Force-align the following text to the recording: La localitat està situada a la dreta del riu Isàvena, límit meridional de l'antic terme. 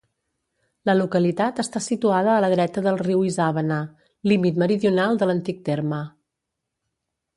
La 0.89 0.93
localitat 0.99 1.59
està 1.63 1.81
situada 1.87 2.31
a 2.35 2.39
la 2.45 2.49
dreta 2.55 2.83
del 2.87 2.97
riu 3.03 3.21
Isàvena, 3.33 3.77
límit 4.33 4.61
meridional 4.65 5.21
de 5.23 5.29
l'antic 5.31 5.63
terme. 5.69 6.01